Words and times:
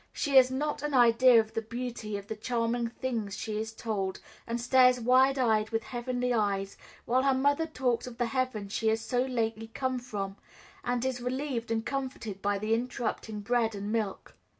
She 0.13 0.35
has 0.37 0.49
not 0.49 0.81
an 0.81 0.95
idea 0.95 1.39
of 1.39 1.53
the 1.53 1.61
beauty 1.61 2.17
of 2.17 2.25
the 2.25 2.35
charming 2.35 2.87
things 2.87 3.37
she 3.37 3.59
is 3.59 3.71
told, 3.71 4.19
and 4.47 4.59
stares 4.59 4.99
wide 4.99 5.37
eyed, 5.37 5.69
with 5.69 5.83
heavenly 5.83 6.33
eyes, 6.33 6.75
while 7.05 7.21
her 7.21 7.35
mother 7.35 7.67
talks 7.67 8.07
of 8.07 8.17
the 8.17 8.25
heaven 8.25 8.67
she 8.67 8.87
has 8.87 9.01
so 9.01 9.21
lately 9.21 9.67
come 9.75 9.99
from, 9.99 10.37
and 10.83 11.05
is 11.05 11.21
relieved 11.21 11.69
and 11.69 11.85
comforted 11.85 12.41
by 12.41 12.57
the 12.57 12.73
interrupting 12.73 13.41
bread 13.41 13.75
and 13.75 13.91
milk. 13.91 14.33